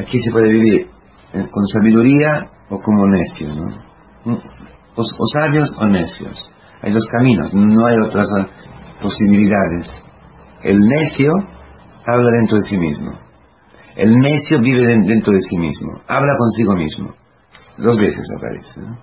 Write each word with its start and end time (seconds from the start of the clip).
aquí 0.00 0.20
se 0.20 0.30
puede 0.30 0.48
vivir 0.48 0.88
eh, 1.32 1.46
con 1.50 1.66
sabiduría 1.66 2.50
o 2.70 2.80
como 2.80 3.06
necio, 3.08 3.54
¿no? 3.54 3.66
Mm, 4.24 4.38
o, 4.96 5.00
o 5.00 5.26
sabios 5.32 5.72
o 5.78 5.86
necios. 5.86 6.50
Hay 6.82 6.92
dos 6.92 7.06
caminos, 7.10 7.52
no 7.52 7.86
hay 7.86 7.96
otras 8.06 8.28
posibilidades. 9.02 9.92
El 10.62 10.78
necio 10.78 11.32
habla 12.06 12.30
dentro 12.30 12.56
de 12.58 12.62
sí 12.68 12.78
mismo. 12.78 13.12
El 13.96 14.14
necio 14.14 14.60
vive 14.60 14.86
dentro 14.86 15.32
de 15.32 15.40
sí 15.40 15.56
mismo, 15.58 16.00
habla 16.08 16.32
consigo 16.38 16.74
mismo. 16.74 17.14
Dos 17.76 17.98
veces 17.98 18.26
aparece. 18.38 18.80
¿no? 18.80 18.96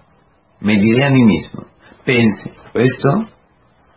Me 0.61 0.75
diré 0.75 1.05
a 1.05 1.09
mí 1.09 1.23
mismo, 1.23 1.65
pense. 2.05 2.51
Esto 2.73 3.27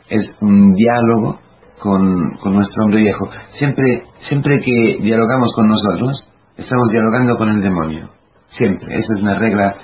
es 0.08 0.34
un 0.40 0.72
diálogo 0.72 1.38
con, 1.80 2.36
con, 2.42 2.54
nuestro 2.54 2.84
hombre 2.84 3.02
viejo. 3.02 3.28
Siempre, 3.50 4.02
siempre 4.18 4.60
que 4.60 4.98
dialogamos 5.00 5.54
con 5.54 5.68
nosotros, 5.68 6.29
estamos 6.60 6.90
dialogando 6.90 7.36
con 7.36 7.48
el 7.48 7.60
demonio. 7.60 8.10
Siempre. 8.48 8.94
Esa 8.94 9.14
es 9.16 9.22
una 9.22 9.38
regla 9.38 9.74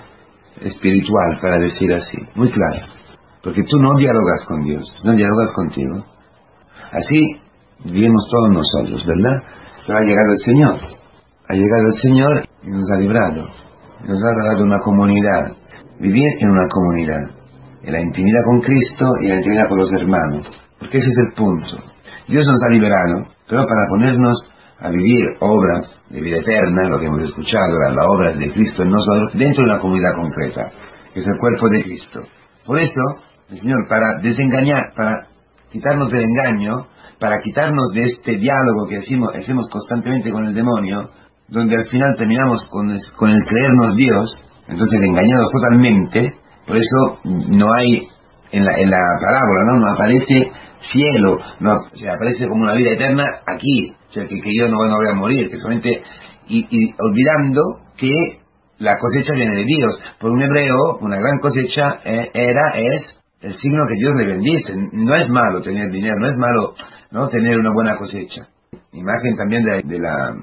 espiritual, 0.61 1.39
para 1.41 1.59
decir 1.59 1.93
así. 1.93 2.19
Muy 2.35 2.51
clara. 2.51 2.87
Porque 3.43 3.63
tú 3.69 3.79
no 3.79 3.91
dialogas 3.97 4.45
con 4.47 4.63
Dios, 4.63 4.85
no 5.05 5.13
dialogas 5.15 5.53
contigo. 5.55 6.05
Así 6.93 7.23
vivimos 7.85 8.27
todos 8.31 8.51
nosotros, 8.51 9.07
¿verdad? 9.07 9.43
Pero 9.87 9.99
ha 9.99 10.03
llegado 10.03 10.31
el 10.31 10.45
Señor. 10.45 10.81
Ha 11.49 11.55
llegado 11.55 11.83
el 11.83 12.03
Señor 12.03 12.45
y 12.63 12.71
nos 12.71 12.91
ha 12.91 12.99
librado. 12.99 13.47
Nos 14.05 14.23
ha 14.23 14.49
dado 14.51 14.65
una 14.65 14.81
comunidad. 14.81 15.57
Vivir 16.01 16.27
en 16.41 16.51
una 16.51 16.69
comunidad. 16.69 17.31
En 17.83 17.93
la 17.93 18.03
intimidad 18.03 18.41
con 18.45 18.61
Cristo 18.61 19.07
y 19.21 19.27
en 19.27 19.31
la 19.31 19.37
intimidad 19.37 19.69
con 19.69 19.79
los 19.79 19.93
hermanos. 19.93 20.61
Porque 20.79 20.99
ese 20.99 21.09
es 21.09 21.19
el 21.29 21.35
punto. 21.37 21.77
Dios 22.27 22.47
nos 22.47 22.63
ha 22.65 22.73
liberado, 22.73 23.29
pero 23.49 23.65
para 23.65 23.87
ponernos 23.89 24.51
a 24.79 24.91
vivir 24.91 25.25
obras 25.41 26.03
de 26.11 26.21
vida 26.21 26.39
eterna, 26.39 26.89
lo 26.89 26.99
que 26.99 27.07
hemos 27.07 27.23
escuchado, 27.23 27.79
las 27.79 28.07
obras 28.07 28.39
de 28.39 28.53
Cristo 28.53 28.83
en 28.83 28.91
nosotros, 28.91 29.31
dentro 29.35 29.65
de 29.65 29.71
una 29.71 29.81
comunidad 29.81 30.15
concreta, 30.17 30.73
que 31.13 31.21
es 31.21 31.27
el 31.27 31.39
cuerpo 31.39 31.69
de 31.71 31.83
Cristo. 31.83 32.21
Por 32.65 32.79
eso, 32.79 33.01
el 33.51 33.59
Señor, 33.59 33.89
para 33.89 34.19
desengañar, 34.23 34.93
para 34.95 35.29
quitarnos 35.71 36.11
del 36.11 36.25
engaño, 36.25 36.87
para 37.19 37.41
quitarnos 37.41 37.93
de 37.95 38.03
este 38.03 38.37
diálogo 38.37 38.87
que 38.89 38.99
hacemos, 38.99 39.35
hacemos 39.35 39.69
constantemente 39.71 40.31
con 40.31 40.45
el 40.45 40.55
demonio, 40.55 41.11
donde 41.49 41.77
al 41.77 41.87
final 41.87 42.17
terminamos 42.17 42.69
con, 42.71 42.95
con 43.17 43.31
el 43.31 43.45
creernos 43.45 43.97
Dios, 43.97 44.45
entonces 44.69 45.01
engañados 45.01 45.49
totalmente, 45.53 46.35
por 46.67 46.77
eso 46.77 47.21
no 47.25 47.73
hay 47.73 48.09
en 48.51 48.65
la, 48.65 48.73
en 48.79 48.91
la 48.91 48.99
parábola. 49.21 49.79
No 49.79 49.93
aparece 49.93 50.51
cielo, 50.81 51.39
no, 51.61 51.73
o 51.73 51.97
sea, 51.97 52.15
aparece 52.15 52.47
como 52.47 52.63
una 52.63 52.75
vida 52.75 52.93
eterna 52.93 53.25
aquí, 53.47 53.93
o 54.09 54.13
sea, 54.13 54.25
que, 54.25 54.41
que 54.41 54.55
yo 54.55 54.69
no, 54.69 54.85
no, 54.85 54.97
voy 54.97 55.09
a 55.11 55.15
morir, 55.15 55.51
que 55.51 55.59
solamente, 55.59 56.03
y, 56.49 56.67
y, 56.71 56.95
olvidando 56.99 57.63
que 57.97 58.41
la 58.79 58.99
cosecha 58.99 59.33
viene 59.33 59.57
de 59.57 59.65
Dios. 59.65 59.99
Por 60.21 60.31
un 60.31 60.43
hebreo, 60.43 60.99
una 61.01 61.17
gran 61.17 61.39
cosecha 61.39 62.01
eh, 62.05 62.31
era, 62.35 62.71
es 62.75 63.23
el 63.41 63.55
signo 63.55 63.85
que 63.89 63.95
Dios 63.95 64.15
le 64.17 64.27
bendice. 64.27 64.75
No 64.93 65.15
es 65.15 65.29
malo 65.29 65.61
tener 65.61 65.91
dinero, 65.91 66.17
no 66.19 66.29
es 66.29 66.37
malo 66.37 66.75
no 67.11 67.29
tener 67.29 67.59
una 67.59 67.73
buena 67.73 67.97
cosecha. 67.97 68.49
Imagen 68.93 69.35
también 69.37 69.63
de, 69.63 69.83
de 69.83 69.99
la 69.99 70.35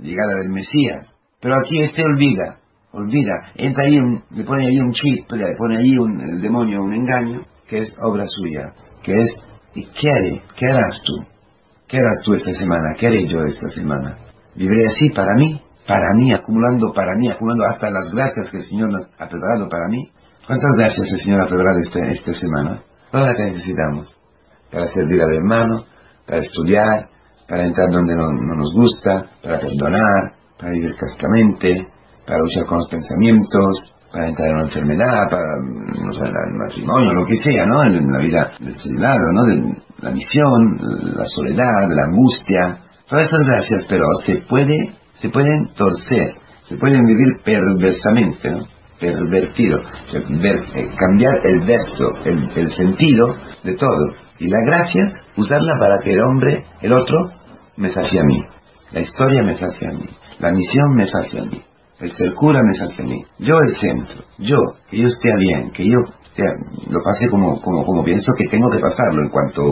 llegada 0.00 0.34
del 0.40 0.50
Mesías. 0.50 1.08
Pero 1.40 1.56
aquí 1.56 1.80
este 1.80 2.02
olvida, 2.04 2.58
olvida, 2.92 3.32
entra 3.56 3.84
ahí, 3.84 3.98
un, 3.98 4.22
le 4.30 4.44
pone 4.44 4.66
ahí 4.66 4.78
un 4.78 4.92
chip, 4.92 5.30
le 5.32 5.56
pone 5.56 5.78
ahí 5.78 5.98
un, 5.98 6.20
el 6.20 6.40
demonio 6.40 6.82
un 6.82 6.94
engaño, 6.94 7.40
que 7.68 7.78
es 7.78 7.94
obra 8.00 8.24
suya, 8.26 8.72
que 9.02 9.18
es, 9.18 9.34
¿y 9.74 10.08
haré? 10.08 10.42
¿Qué 10.56 10.66
harás 10.66 11.00
tú? 11.04 11.14
¿Qué 11.88 11.98
harás 11.98 12.22
tú 12.24 12.34
esta 12.34 12.52
semana? 12.52 12.94
¿Qué 12.98 13.06
haré 13.06 13.26
yo 13.26 13.44
esta 13.44 13.68
semana? 13.68 14.16
¿Viviré 14.54 14.86
así 14.86 15.10
para 15.10 15.34
mí? 15.34 15.60
Para 15.86 16.14
mí, 16.16 16.32
acumulando 16.32 16.92
para 16.92 17.14
mí, 17.16 17.30
acumulando 17.30 17.64
hasta 17.64 17.90
las 17.90 18.10
gracias 18.12 18.50
que 18.50 18.58
el 18.58 18.62
Señor 18.62 18.92
nos 18.92 19.04
ha 19.18 19.28
preparado 19.28 19.68
para 19.68 19.88
mí. 19.88 20.10
¿Cuántas 20.46 20.70
gracias 20.76 21.10
el 21.10 21.18
Señor 21.18 21.42
ha 21.42 21.48
preparado 21.48 21.78
esta, 21.78 22.00
esta 22.06 22.34
semana? 22.34 22.82
Todas 23.10 23.28
las 23.28 23.36
que 23.36 23.44
necesitamos. 23.44 24.20
Para 24.70 24.86
servir 24.86 25.22
al 25.22 25.34
hermano, 25.34 25.84
para 26.26 26.40
estudiar, 26.40 27.08
para 27.48 27.64
entrar 27.64 27.90
donde 27.90 28.14
no, 28.14 28.30
no, 28.30 28.54
nos 28.56 28.72
gusta, 28.74 29.26
para 29.42 29.58
perdonar, 29.58 30.32
para 30.58 30.72
vivir 30.72 30.96
cascamente, 30.96 31.86
para 32.26 32.38
luchar 32.38 32.64
con 32.66 32.78
los 32.78 32.88
pensamientos, 32.88 33.91
para 34.12 34.28
entrar 34.28 34.48
en 34.48 34.54
una 34.56 34.64
enfermedad, 34.64 35.30
para, 35.30 35.44
no 36.04 36.12
sé, 36.12 36.26
el 36.26 36.58
matrimonio, 36.58 37.14
lo 37.14 37.24
que 37.24 37.36
sea, 37.36 37.64
¿no? 37.64 37.82
En 37.84 38.12
la 38.12 38.18
vida 38.18 38.50
del 38.60 38.74
celular, 38.74 39.18
¿no? 39.32 39.74
La 40.00 40.10
misión, 40.10 40.78
la 41.16 41.24
soledad, 41.24 41.88
la 41.88 42.04
angustia, 42.04 42.78
todas 43.08 43.26
esas 43.26 43.46
gracias, 43.46 43.86
pero 43.88 44.04
se 44.26 44.42
puede, 44.48 44.92
se 45.20 45.30
pueden 45.30 45.68
torcer, 45.76 46.34
se 46.64 46.76
pueden 46.76 47.04
vivir 47.04 47.28
perversamente, 47.44 48.50
¿no? 48.50 48.64
Pervertido, 49.00 49.78
ver, 50.40 50.60
eh, 50.76 50.88
cambiar 50.96 51.34
el 51.44 51.60
verso, 51.62 52.12
el, 52.24 52.50
el 52.54 52.70
sentido 52.70 53.34
de 53.64 53.74
todo. 53.76 54.14
Y 54.38 54.46
las 54.46 54.60
gracias, 54.66 55.24
usarla 55.36 55.74
para 55.78 55.98
que 56.04 56.12
el 56.12 56.20
hombre, 56.20 56.64
el 56.82 56.92
otro, 56.92 57.18
me 57.76 57.88
sacie 57.88 58.20
a 58.20 58.24
mí. 58.24 58.44
La 58.92 59.00
historia 59.00 59.42
me 59.42 59.56
sacie 59.56 59.88
a 59.88 59.92
mí. 59.92 60.08
La 60.38 60.52
misión 60.52 60.94
me 60.94 61.06
sacie 61.06 61.40
a 61.40 61.44
mí. 61.44 61.62
El 62.02 62.10
ser 62.10 62.34
cura 62.34 62.60
me 62.64 62.74
sacie 62.74 63.04
a 63.04 63.06
mí. 63.06 63.24
Yo 63.38 63.58
el 63.60 63.76
centro. 63.76 64.24
Yo, 64.38 64.56
que 64.90 64.98
yo 64.98 65.06
esté 65.06 65.36
bien, 65.36 65.70
que 65.70 65.86
yo 65.86 65.98
esté, 66.24 66.42
lo 66.90 66.98
pase 67.00 67.28
como, 67.30 67.62
como, 67.62 67.86
como 67.86 68.02
pienso 68.02 68.32
que 68.36 68.48
tengo 68.48 68.68
que 68.72 68.80
pasarlo 68.80 69.22
en 69.22 69.28
cuanto, 69.28 69.62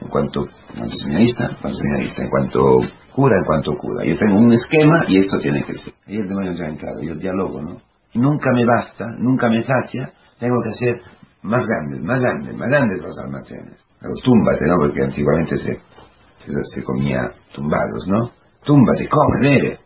en 0.00 0.08
cuanto, 0.08 0.40
en 0.40 0.78
cuanto 0.78 0.96
seminarista, 0.96 2.22
en 2.22 2.30
cuanto 2.30 2.80
cura, 3.14 3.36
en 3.36 3.44
cuanto 3.44 3.72
cura. 3.72 4.06
Yo 4.06 4.16
tengo 4.16 4.38
un 4.38 4.54
esquema 4.54 5.04
y 5.06 5.18
esto 5.18 5.38
tiene 5.38 5.62
que 5.64 5.74
ser. 5.74 5.92
Ahí 6.06 6.16
el 6.16 6.28
demonio 6.28 6.52
ya 6.54 6.64
ha 6.64 6.68
entrado, 6.68 7.02
yo 7.02 7.14
diálogo, 7.14 7.60
¿no? 7.60 7.76
Nunca 8.14 8.50
me 8.54 8.64
basta, 8.64 9.04
nunca 9.18 9.50
me 9.50 9.62
sacia, 9.62 10.14
tengo 10.38 10.56
que 10.62 10.70
hacer 10.70 10.96
más 11.42 11.66
grandes, 11.66 12.02
más 12.02 12.22
grandes, 12.22 12.56
más 12.56 12.70
grandes 12.70 13.02
los 13.02 13.18
almacenes. 13.18 13.86
Pero 14.00 14.14
túmbate, 14.24 14.64
¿no? 14.66 14.76
Porque 14.78 15.02
antiguamente 15.02 15.58
se, 15.58 15.74
se, 16.38 16.52
se 16.74 16.82
comía 16.82 17.32
tumbados, 17.52 18.08
¿no? 18.08 18.30
Túmbate, 18.64 19.06
come, 19.08 19.40
bebe. 19.42 19.83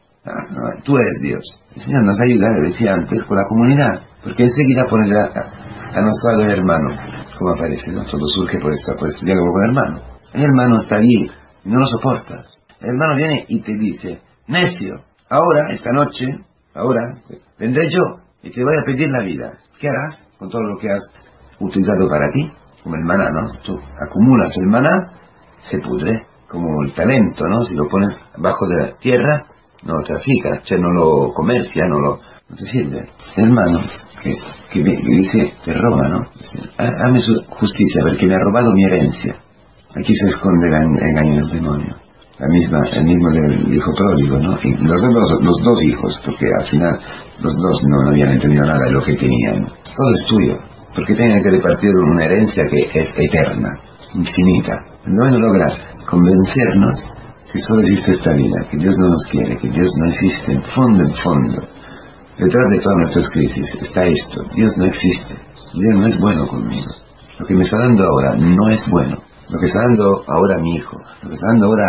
No, 0.50 0.82
tú 0.84 0.96
eres 0.96 1.20
Dios. 1.22 1.42
El 1.74 1.82
Señor 1.82 2.04
nos 2.04 2.20
ayuda, 2.20 2.48
le 2.50 2.68
decía 2.70 2.92
antes, 2.92 3.24
con 3.24 3.36
la 3.36 3.44
comunidad, 3.48 4.02
porque 4.22 4.44
enseguida 4.44 4.84
pone 4.88 5.10
a, 5.14 5.24
a, 5.24 6.02
nuestro 6.02 6.32
lado 6.32 6.42
el 6.44 6.58
hermano, 6.58 6.90
como 7.38 7.54
aparece, 7.54 7.90
¿no? 7.92 8.04
Todo 8.04 8.26
surge 8.26 8.58
por, 8.58 8.72
esa, 8.72 8.94
por 8.98 9.08
ese 9.08 9.24
diálogo 9.24 9.52
con 9.52 9.64
el 9.64 9.70
hermano. 9.70 10.02
El 10.34 10.44
hermano 10.44 10.76
está 10.82 10.96
allí, 10.96 11.30
no 11.64 11.80
lo 11.80 11.86
soportas. 11.86 12.46
El 12.80 12.90
hermano 12.90 13.16
viene 13.16 13.44
y 13.48 13.60
te 13.60 13.72
dice, 13.74 14.20
necio, 14.46 14.94
ahora, 15.30 15.70
esta 15.70 15.90
noche, 15.92 16.26
ahora, 16.74 17.14
vendré 17.58 17.88
yo 17.90 18.02
y 18.42 18.50
te 18.50 18.62
voy 18.62 18.74
a 18.80 18.84
pedir 18.84 19.10
la 19.10 19.22
vida. 19.22 19.52
¿Qué 19.80 19.88
harás 19.88 20.28
con 20.38 20.48
todo 20.50 20.62
lo 20.62 20.78
que 20.78 20.90
has 20.90 21.02
utilizado 21.60 22.08
para 22.08 22.28
ti? 22.30 22.50
Como 22.82 22.96
el 22.96 23.04
maná, 23.04 23.30
¿no? 23.30 23.46
Tú 23.64 23.78
acumulas 23.78 24.56
el 24.58 24.66
maná, 24.66 25.12
se 25.60 25.78
pudre, 25.78 26.22
como 26.48 26.82
el 26.84 26.94
talento, 26.94 27.46
¿no? 27.46 27.62
Si 27.62 27.74
lo 27.74 27.86
pones 27.88 28.14
bajo 28.36 28.66
de 28.68 28.76
la 28.82 28.96
tierra, 28.98 29.44
no 29.84 29.94
lo 29.94 30.02
trafica, 30.02 30.60
cioè 30.62 30.78
no 30.78 30.90
lo 30.90 31.32
comercia, 31.32 31.84
no 31.86 31.98
lo... 31.98 32.20
no 32.48 32.56
te 32.56 32.66
sirve. 32.66 33.08
Hermano 33.36 33.80
que, 34.22 34.34
que, 34.72 34.82
que 34.82 35.16
dice, 35.16 35.52
te 35.64 35.72
roba, 35.72 36.08
¿no? 36.08 36.20
Hazme 36.76 37.20
su 37.20 37.34
justicia 37.48 38.02
porque 38.02 38.26
me 38.26 38.34
ha 38.34 38.38
robado 38.38 38.72
mi 38.72 38.84
herencia. 38.84 39.36
Aquí 39.94 40.14
se 40.14 40.26
esconde 40.26 40.68
el 40.68 41.08
engaño 41.08 41.34
del 41.36 41.50
demonio. 41.50 41.96
La 42.38 42.46
misma, 42.48 42.80
el 42.92 43.04
mismo 43.04 43.30
del 43.30 43.74
hijo 43.74 43.90
pródigo, 43.96 44.38
¿no? 44.38 44.56
Y 44.62 44.76
los, 44.84 45.02
dos, 45.02 45.38
los 45.42 45.62
dos 45.62 45.82
hijos, 45.84 46.20
porque 46.24 46.46
al 46.60 46.66
final 46.66 47.00
los 47.40 47.56
dos 47.56 47.82
no 47.88 48.10
habían 48.10 48.30
entendido 48.30 48.64
nada 48.64 48.78
de 48.86 48.92
lo 48.92 49.02
que 49.02 49.14
tenían. 49.14 49.66
Todo 49.66 50.14
es 50.14 50.26
tuyo, 50.28 50.58
porque 50.94 51.14
tienen 51.14 51.42
que 51.42 51.50
repartir 51.50 51.90
una 51.96 52.24
herencia 52.24 52.62
que 52.70 53.00
es 53.00 53.12
eterna, 53.18 53.70
infinita. 54.14 54.76
No 55.06 55.24
van 55.24 55.40
lograr 55.40 55.72
convencernos 56.08 57.06
que 57.52 57.58
solo 57.60 57.80
existe 57.80 58.12
esta 58.12 58.32
vida, 58.32 58.68
que 58.70 58.76
Dios 58.78 58.94
no 58.98 59.08
nos 59.08 59.24
quiere, 59.30 59.56
que 59.56 59.70
Dios 59.70 59.90
no 59.96 60.06
existe, 60.06 60.52
en 60.52 60.62
fondo, 60.62 61.02
en 61.02 61.14
fondo. 61.14 61.68
Detrás 62.38 62.66
de 62.70 62.78
todas 62.78 62.98
nuestras 62.98 63.30
crisis 63.30 63.78
está 63.80 64.04
esto, 64.04 64.44
Dios 64.54 64.76
no 64.76 64.84
existe, 64.84 65.34
Dios 65.74 65.94
no 65.94 66.06
es 66.06 66.20
bueno 66.20 66.46
conmigo. 66.46 66.90
Lo 67.38 67.46
que 67.46 67.54
me 67.54 67.62
está 67.62 67.78
dando 67.78 68.04
ahora 68.04 68.36
no 68.36 68.68
es 68.68 68.84
bueno. 68.90 69.18
Lo 69.50 69.58
que 69.58 69.66
está 69.66 69.80
dando 69.80 70.24
ahora 70.26 70.56
a 70.56 70.62
mi 70.62 70.76
hijo, 70.76 70.98
lo 71.22 71.28
que 71.30 71.34
está 71.34 71.46
dando 71.48 71.66
ahora 71.66 71.84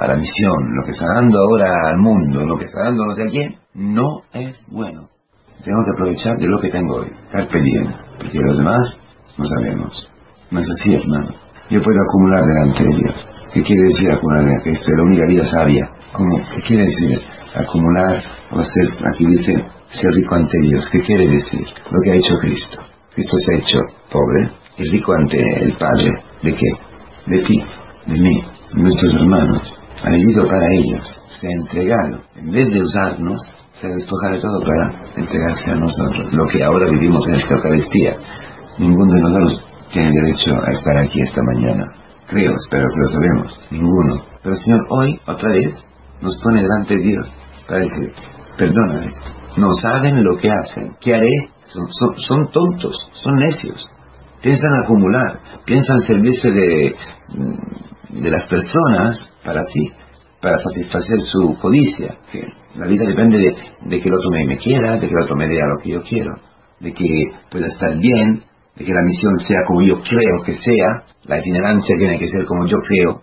a, 0.00 0.06
la 0.08 0.16
misión, 0.16 0.74
lo 0.74 0.84
que 0.86 0.92
está 0.92 1.04
dando 1.16 1.38
ahora 1.38 1.70
al 1.90 1.98
mundo, 1.98 2.46
lo 2.46 2.56
que 2.56 2.64
está 2.64 2.84
dando 2.84 3.04
no 3.04 3.14
sé 3.14 3.22
a 3.24 3.50
no 3.74 4.22
es 4.32 4.58
bueno. 4.68 5.08
Tengo 5.62 5.84
que 5.84 5.90
aprovechar 5.92 6.38
de 6.38 6.46
lo 6.46 6.58
que 6.58 6.70
tengo 6.70 6.96
hoy, 6.96 7.12
carpe 7.30 7.60
diem, 7.60 7.92
porque 8.18 8.38
los 8.38 8.56
demás 8.56 8.98
no 9.36 9.44
sabemos. 9.44 10.08
No 10.50 10.60
es 10.60 10.66
así, 10.70 10.94
hermano. 10.94 11.34
Yo 11.70 11.80
puedo 11.80 11.98
acumular 12.02 12.44
delante 12.44 12.84
de 12.84 12.96
Dios. 12.96 13.28
¿Qué 13.52 13.62
quiere 13.62 13.82
decir 13.84 14.10
acumular? 14.10 14.44
Esta 14.64 14.70
es 14.70 14.96
la 14.96 15.02
única 15.02 15.26
vida 15.26 15.44
sabia. 15.44 15.90
¿Cómo? 16.12 16.40
¿Qué 16.54 16.62
quiere 16.62 16.84
decir? 16.84 17.20
Acumular 17.54 18.22
o 18.50 18.62
ser, 18.62 18.88
aquí 19.12 19.26
dice, 19.26 19.54
ser 19.88 20.10
rico 20.12 20.34
ante 20.34 20.58
Dios. 20.62 20.88
¿Qué 20.90 21.00
quiere 21.02 21.28
decir? 21.28 21.66
Lo 21.90 22.00
que 22.02 22.10
ha 22.10 22.14
hecho 22.14 22.36
Cristo. 22.38 22.78
Cristo 23.14 23.36
se 23.38 23.54
ha 23.54 23.58
hecho 23.58 23.78
pobre 24.10 24.50
y 24.78 24.84
rico 24.90 25.12
ante 25.12 25.38
el 25.64 25.76
Padre. 25.76 26.10
¿De 26.42 26.54
qué? 26.54 26.66
De 27.26 27.42
ti, 27.42 27.62
de 28.06 28.18
mí, 28.18 28.42
de 28.74 28.82
nuestros 28.82 29.14
hermanos. 29.14 29.74
ha 30.02 30.10
vivido 30.10 30.46
para 30.46 30.66
ellos, 30.72 31.14
se 31.28 31.46
ha 31.46 31.52
entregado. 31.52 32.22
En 32.36 32.50
vez 32.50 32.70
de 32.70 32.82
usarnos, 32.82 33.38
se 33.74 33.86
ha 33.86 33.90
despojado 33.90 34.34
de 34.34 34.40
todo 34.40 34.60
para 34.60 35.12
entregarse 35.16 35.70
a 35.70 35.76
nosotros. 35.76 36.32
Lo 36.32 36.46
que 36.46 36.64
ahora 36.64 36.86
vivimos 36.90 37.26
en 37.28 37.34
esta 37.36 37.54
Eucaristía. 37.54 38.16
Ninguno 38.78 39.12
de 39.12 39.20
nosotros 39.20 39.71
tiene 39.92 40.10
derecho 40.10 40.50
a 40.54 40.70
estar 40.70 40.96
aquí 40.98 41.20
esta 41.20 41.42
mañana. 41.54 41.84
Creo, 42.28 42.54
espero 42.54 42.88
que 42.88 43.00
lo 43.00 43.08
sabemos. 43.08 43.60
Ninguno. 43.70 44.24
Pero 44.42 44.56
Señor, 44.56 44.80
hoy, 44.88 45.20
otra 45.26 45.50
vez, 45.52 45.74
nos 46.22 46.38
pone 46.42 46.62
delante 46.62 46.96
de 46.96 47.02
Dios 47.02 47.32
para 47.68 47.80
decir, 47.80 48.12
perdóname. 48.56 49.12
No 49.56 49.70
saben 49.70 50.24
lo 50.24 50.36
que 50.38 50.50
hacen. 50.50 50.92
¿Qué 51.00 51.14
haré? 51.14 51.50
Son, 51.64 52.50
tontos, 52.50 52.96
son 53.12 53.36
necios. 53.36 53.88
Piensan 54.42 54.82
acumular, 54.82 55.40
piensan 55.64 56.00
servirse 56.02 56.50
de, 56.50 56.94
de 58.10 58.30
las 58.30 58.46
personas 58.46 59.34
para 59.44 59.62
sí, 59.64 59.90
para 60.40 60.58
satisfacer 60.58 61.20
su 61.20 61.56
codicia. 61.60 62.16
Que 62.30 62.44
la 62.74 62.86
vida 62.86 63.04
depende 63.06 63.38
de, 63.38 64.00
que 64.00 64.08
el 64.08 64.14
otro 64.14 64.30
me, 64.30 64.44
me, 64.46 64.58
quiera, 64.58 64.94
de 64.94 65.06
que 65.06 65.14
el 65.14 65.22
otro 65.22 65.36
me 65.36 65.48
dé 65.48 65.56
lo 65.56 65.82
que 65.82 65.90
yo 65.90 66.00
quiero, 66.02 66.34
de 66.80 66.92
que 66.92 67.30
pueda 67.50 67.66
estar 67.66 67.96
bien, 67.98 68.42
de 68.76 68.84
que 68.84 68.92
la 68.92 69.02
misión 69.02 69.36
sea 69.38 69.64
como 69.66 69.82
yo 69.82 70.00
creo 70.00 70.42
que 70.44 70.54
sea, 70.54 71.04
la 71.24 71.38
itinerancia 71.38 71.94
tiene 71.98 72.18
que 72.18 72.28
ser 72.28 72.46
como 72.46 72.66
yo 72.66 72.78
creo, 72.78 73.22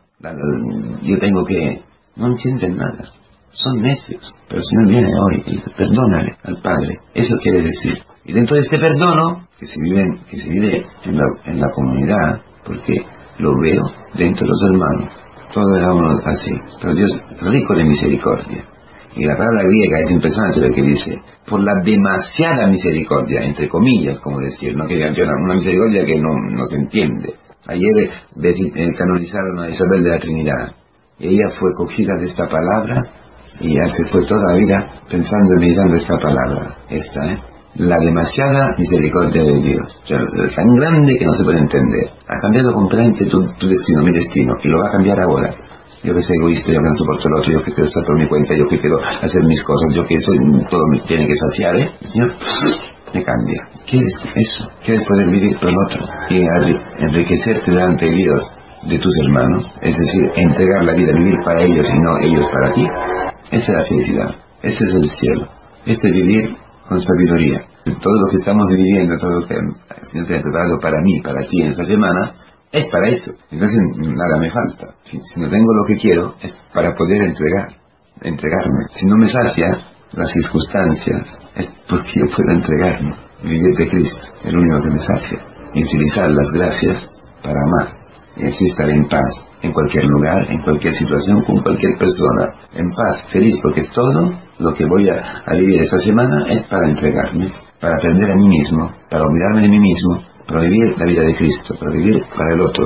yo 1.01 1.19
tengo 1.19 1.45
que... 1.45 1.81
No 2.15 2.27
entienden 2.27 2.75
nada, 2.75 3.05
son 3.51 3.81
necios, 3.81 4.35
pero 4.47 4.59
el 4.59 4.65
Señor 4.65 4.87
viene 4.89 5.07
hoy 5.07 5.43
y 5.45 5.55
dice, 5.55 5.71
perdónale 5.75 6.35
al 6.43 6.61
Padre, 6.61 6.97
eso 7.13 7.35
quiere 7.41 7.61
decir. 7.61 7.97
Y 8.25 8.33
dentro 8.33 8.55
de 8.55 8.61
este 8.61 8.77
perdono, 8.77 9.47
que 9.57 9.65
se 9.65 9.75
vive, 9.81 10.03
que 10.29 10.37
se 10.37 10.49
vive 10.49 10.85
en, 11.05 11.17
la, 11.17 11.23
en 11.45 11.59
la 11.59 11.71
comunidad, 11.71 12.41
porque 12.65 13.01
lo 13.39 13.51
veo 13.61 13.81
dentro 14.13 14.45
de 14.45 14.49
los 14.49 14.61
hermanos, 14.71 15.13
todo 15.51 15.75
era 15.75 15.93
uno 15.93 16.11
así, 16.25 16.51
pero 16.81 16.93
Dios 16.93 17.09
rico 17.41 17.75
de 17.75 17.85
misericordia. 17.85 18.65
Y 19.15 19.25
la 19.25 19.35
palabra 19.35 19.63
griega 19.63 19.99
es 19.99 20.11
impresionante 20.11 20.61
lo 20.61 20.73
que 20.73 20.83
dice, 20.83 21.15
por 21.47 21.61
la 21.61 21.73
demasiada 21.83 22.67
misericordia, 22.67 23.41
entre 23.41 23.67
comillas, 23.67 24.19
como 24.19 24.39
decir, 24.39 24.75
¿no? 24.75 24.85
que 24.87 24.95
una 24.95 25.55
misericordia 25.55 26.05
que 26.05 26.19
no, 26.19 26.29
no 26.51 26.63
se 26.65 26.77
entiende. 26.77 27.33
Ayer 27.67 27.97
eh, 27.97 28.91
canonizaron 28.97 29.59
a 29.59 29.69
Isabel 29.69 30.03
de 30.03 30.09
la 30.09 30.19
Trinidad, 30.19 30.75
y 31.17 31.29
ella 31.29 31.49
fue 31.59 31.73
cogida 31.75 32.13
de 32.19 32.25
esta 32.25 32.47
palabra, 32.47 33.01
y 33.59 33.73
ya 33.73 33.85
se 33.85 34.05
fue 34.11 34.25
toda 34.25 34.53
la 34.53 34.57
vida 34.57 34.77
pensando 35.09 35.55
y 35.55 35.59
meditando 35.59 35.95
esta 35.95 36.17
palabra, 36.17 36.77
esta, 36.89 37.31
¿eh? 37.31 37.39
la 37.75 37.97
demasiada 37.99 38.69
misericordia 38.77 39.43
de 39.43 39.59
Dios, 39.59 40.01
tan 40.07 40.75
grande 40.75 41.17
que 41.17 41.25
no 41.25 41.33
se 41.33 41.43
puede 41.43 41.59
entender. 41.59 42.09
Ha 42.27 42.39
cambiado 42.39 42.73
completamente 42.73 43.25
tu, 43.25 43.41
tu 43.59 43.67
destino, 43.67 44.03
mi 44.03 44.11
destino, 44.11 44.53
y 44.63 44.69
lo 44.69 44.79
va 44.79 44.87
a 44.87 44.91
cambiar 44.91 45.17
ahora 45.21 45.53
yo 46.03 46.13
que 46.13 46.21
soy 46.21 46.35
egoísta, 46.41 46.71
yo 46.71 46.79
que 46.79 46.87
no 46.87 46.95
soporto 46.95 47.27
el 47.27 47.33
otro, 47.39 47.51
yo 47.53 47.59
que 47.59 47.71
quiero 47.71 47.87
estar 47.87 48.03
por 48.05 48.17
mi 48.17 48.27
cuenta, 48.27 48.55
yo 48.55 48.65
que 48.69 48.77
quiero 48.77 48.99
hacer 48.99 49.43
mis 49.45 49.63
cosas, 49.63 49.93
yo 49.95 50.03
que 50.05 50.19
soy, 50.19 50.37
todo 50.69 50.81
me 50.91 51.01
tiene 51.01 51.27
que 51.27 51.35
saciar, 51.35 51.75
¿eh? 51.75 51.91
Señor 52.05 52.31
me 53.13 53.23
cambia. 53.23 53.63
¿Quieres 53.89 54.13
eso? 54.35 54.71
¿Quieres 54.85 55.05
poder 55.07 55.29
vivir 55.29 55.57
el 55.59 55.75
otro? 55.85 56.05
Y 56.29 56.41
enriquecerte 57.03 57.71
delante 57.71 58.05
de 58.05 58.11
Dios, 58.11 58.51
de 58.87 58.99
tus 58.99 59.13
hermanos, 59.25 59.73
es 59.81 59.97
decir, 59.97 60.31
entregar 60.35 60.85
la 60.85 60.93
vida, 60.93 61.11
vivir 61.13 61.35
para 61.43 61.63
ellos 61.63 61.85
y 61.93 61.99
no 61.99 62.17
ellos 62.19 62.45
para 62.51 62.71
ti. 62.71 62.87
Esa 63.51 63.71
es 63.71 63.77
la 63.77 63.85
felicidad, 63.85 64.35
ese 64.61 64.85
es 64.85 64.93
el 64.93 65.09
cielo, 65.09 65.47
ese 65.85 66.07
es 66.07 66.13
vivir 66.13 66.55
con 66.87 66.99
sabiduría. 66.99 67.65
Todo 67.85 68.13
lo 68.13 68.29
que 68.29 68.37
estamos 68.37 68.67
viviendo, 68.69 69.17
todo 69.17 69.31
lo 69.31 69.47
que 69.47 69.55
el 69.55 70.07
Señor 70.11 70.27
te 70.27 70.35
ha 70.37 70.41
preparado 70.41 70.77
para 70.79 71.01
mí, 71.01 71.19
para 71.21 71.41
ti 71.47 71.61
en 71.61 71.69
esta 71.69 71.85
semana, 71.85 72.33
es 72.71 72.85
para 72.91 73.09
eso. 73.09 73.31
Entonces 73.51 73.79
nada 73.97 74.39
me 74.39 74.49
falta. 74.51 74.95
Si, 75.03 75.17
no 75.39 75.49
tengo 75.49 75.73
lo 75.73 75.85
que 75.87 75.95
quiero, 75.95 76.35
es 76.41 76.53
para 76.73 76.93
poder 76.95 77.23
entregar, 77.23 77.67
entregarme. 78.21 78.85
Si 78.91 79.05
no 79.05 79.17
me 79.17 79.27
sacia 79.27 79.67
las 80.13 80.31
circunstancias, 80.31 81.37
es 81.55 81.67
porque 81.89 82.11
yo 82.15 82.35
puedo 82.35 82.51
entregarme. 82.51 83.11
Vivir 83.43 83.75
de 83.77 83.89
Cristo, 83.89 84.21
el 84.43 84.57
único 84.57 84.81
que 84.83 84.93
me 84.93 84.99
sacia. 84.99 85.39
Y 85.73 85.83
utilizar 85.83 86.29
las 86.29 86.51
gracias 86.51 87.09
para 87.41 87.59
amar. 87.59 87.95
Y 88.35 88.45
así 88.45 88.65
estar 88.65 88.89
en 88.89 89.07
paz, 89.07 89.33
en 89.61 89.73
cualquier 89.73 90.05
lugar, 90.05 90.51
en 90.51 90.61
cualquier 90.61 90.93
situación, 90.93 91.41
con 91.45 91.61
cualquier 91.61 91.97
persona. 91.97 92.53
En 92.73 92.89
paz, 92.91 93.27
feliz, 93.31 93.59
porque 93.61 93.83
todo 93.93 94.31
lo 94.59 94.73
que 94.73 94.85
voy 94.85 95.09
a, 95.09 95.41
a 95.45 95.53
vivir 95.55 95.81
esta 95.81 95.97
semana 95.97 96.45
es 96.49 96.67
para 96.67 96.87
entregarme, 96.89 97.51
para 97.79 97.95
aprender 97.95 98.31
a 98.31 98.35
mí 98.35 98.47
mismo, 98.47 98.91
para 99.09 99.23
olvidarme 99.23 99.61
de 99.61 99.69
mí 99.69 99.79
mismo 99.79 100.28
para 100.49 100.61
vivir 100.61 100.97
la 100.97 101.05
vida 101.05 101.21
de 101.21 101.35
Cristo, 101.35 101.75
para 101.79 101.91
vivir 101.91 102.17
para 102.35 102.53
el 102.55 102.61
otro, 102.61 102.85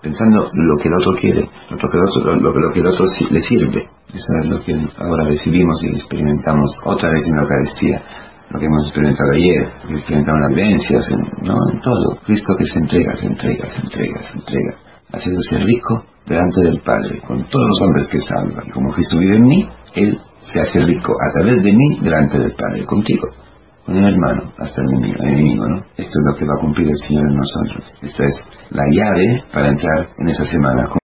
pensando 0.00 0.48
lo 0.52 0.76
que 0.80 0.88
el 0.88 0.94
otro 0.94 1.12
quiere, 1.20 1.40
lo 1.42 1.76
que 1.76 1.86
el 1.92 2.04
otro, 2.04 2.34
lo, 2.36 2.72
que 2.72 2.80
el 2.80 2.86
otro 2.86 3.04
le 3.30 3.40
sirve. 3.40 3.88
Eso 4.08 4.26
es 4.42 4.50
lo 4.50 4.62
que 4.62 4.76
ahora 4.98 5.24
recibimos 5.24 5.82
y 5.82 5.88
experimentamos 5.88 6.70
otra 6.84 7.10
vez 7.10 7.24
en 7.26 7.34
la 7.34 7.42
Eucaristía, 7.42 8.02
lo 8.50 8.58
que 8.58 8.66
hemos 8.66 8.86
experimentado 8.86 9.32
ayer, 9.32 9.72
lo 9.82 9.88
que 9.88 9.96
experimentamos 9.96 10.38
en 10.38 10.46
las 10.46 10.54
vivencias, 10.54 11.10
en, 11.10 11.46
¿no? 11.46 11.56
en 11.72 11.80
todo. 11.80 12.18
Cristo 12.24 12.54
que 12.56 12.66
se 12.66 12.78
entrega, 12.78 13.16
se 13.16 13.26
entrega, 13.26 13.66
se 13.66 13.80
entrega, 13.80 14.22
se 14.22 14.38
entrega, 14.38 14.76
haciéndose 15.12 15.58
rico 15.58 16.04
delante 16.26 16.60
del 16.62 16.80
Padre, 16.80 17.20
con 17.26 17.44
todos 17.44 17.66
los 17.66 17.82
hombres 17.82 18.08
que 18.08 18.20
salvan. 18.20 18.70
Como 18.72 18.92
Cristo 18.92 19.18
vive 19.18 19.36
en 19.36 19.44
mí, 19.44 19.68
Él 19.94 20.18
se 20.42 20.60
hace 20.60 20.80
rico 20.80 21.12
a 21.12 21.32
través 21.38 21.62
de 21.62 21.72
mí 21.72 21.98
delante 22.02 22.38
del 22.38 22.52
Padre, 22.52 22.84
contigo 22.86 23.26
un 23.86 24.04
hermano 24.04 24.52
hasta 24.58 24.82
el 24.82 25.14
enemigo, 25.20 25.66
¿no? 25.68 25.78
Esto 25.96 26.20
es 26.20 26.26
lo 26.26 26.34
que 26.38 26.44
va 26.44 26.54
a 26.56 26.60
cumplir 26.60 26.88
el 26.88 26.96
Señor 26.96 27.28
en 27.28 27.36
nosotros. 27.36 27.96
Esta 28.02 28.24
es 28.24 28.48
la 28.70 28.84
llave 28.88 29.44
para 29.52 29.68
entrar 29.68 30.08
en 30.18 30.28
esa 30.28 30.44
semana 30.44 30.86